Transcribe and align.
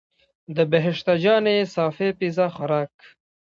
د 0.55 0.57
بهشته 0.71 1.13
جانې 1.23 1.57
صافی 1.75 2.09
پیزا 2.19 2.47
خوراک. 2.55 2.95